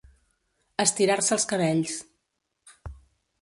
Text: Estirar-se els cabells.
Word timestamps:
Estirar-se 0.85 1.35
els 1.37 1.45
cabells. 1.51 1.99